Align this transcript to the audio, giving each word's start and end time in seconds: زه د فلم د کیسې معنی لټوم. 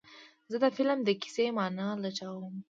زه 0.51 0.57
د 0.63 0.65
فلم 0.75 0.99
د 1.03 1.09
کیسې 1.21 1.45
معنی 1.57 1.87
لټوم. 2.03 2.53